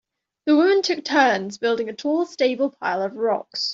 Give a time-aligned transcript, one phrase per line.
[0.47, 3.69] The women took turns building a tall stable pile of rocks.